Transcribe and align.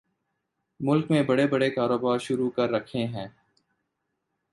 ملک 0.79 1.11
میں 1.11 1.21
بڑے 1.23 1.45
بڑے 1.47 1.69
کاروبار 1.69 2.19
شروع 2.19 2.49
کر 2.49 2.69
رکھے 2.69 3.05
ہیں 3.05 3.27